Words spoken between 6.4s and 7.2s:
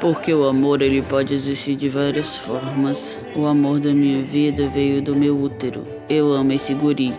esse guri.